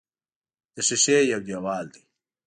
د 0.73 0.75
ښیښې 0.87 1.17
یو 1.31 1.39
دېوال 1.47 1.85
دی. 1.93 2.03